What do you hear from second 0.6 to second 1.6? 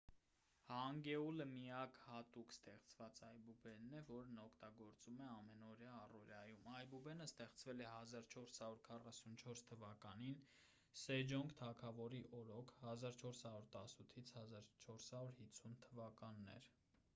հանգեուլը